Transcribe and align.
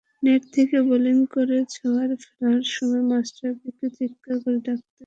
Net 0.23 0.43
থেকে 0.55 0.77
bowling 0.87 1.17
করে 1.33 1.57
ছায়ায় 1.73 2.15
ফেরার 2.23 2.63
সময় 2.73 3.03
মাশরাফিকে 3.09 3.87
চিত্কার 3.97 4.35
করে 4.37 4.57
ডাকলেন 4.57 4.79
ধরমবীর। 4.79 4.97